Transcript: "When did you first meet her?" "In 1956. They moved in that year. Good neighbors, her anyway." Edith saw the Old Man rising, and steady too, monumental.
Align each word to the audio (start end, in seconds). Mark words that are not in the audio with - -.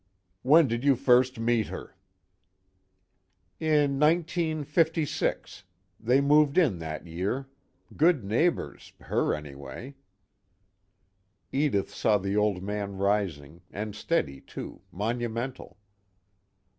"When 0.41 0.67
did 0.67 0.83
you 0.83 0.95
first 0.95 1.37
meet 1.39 1.67
her?" 1.67 1.95
"In 3.59 3.99
1956. 3.99 5.63
They 5.99 6.19
moved 6.19 6.57
in 6.57 6.79
that 6.79 7.05
year. 7.05 7.47
Good 7.95 8.23
neighbors, 8.25 8.93
her 9.01 9.35
anyway." 9.35 9.93
Edith 11.51 11.93
saw 11.93 12.17
the 12.17 12.35
Old 12.35 12.63
Man 12.63 12.97
rising, 12.97 13.61
and 13.69 13.93
steady 13.95 14.41
too, 14.41 14.81
monumental. 14.91 15.77